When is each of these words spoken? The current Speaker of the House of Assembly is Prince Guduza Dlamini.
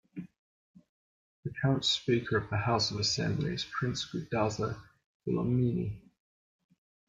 The 1.45 1.51
current 1.61 1.85
Speaker 1.85 2.37
of 2.37 2.49
the 2.49 2.57
House 2.57 2.89
of 2.89 2.97
Assembly 2.97 3.53
is 3.53 3.63
Prince 3.65 4.03
Guduza 4.11 4.75
Dlamini. 5.27 6.01